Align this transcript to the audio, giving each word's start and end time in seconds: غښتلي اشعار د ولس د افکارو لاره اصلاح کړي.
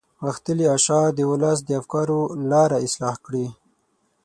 غښتلي 0.25 0.65
اشعار 0.75 1.09
د 1.15 1.19
ولس 1.31 1.59
د 1.63 1.69
افکارو 1.81 2.19
لاره 2.51 2.77
اصلاح 2.87 3.15
کړي. 3.25 3.47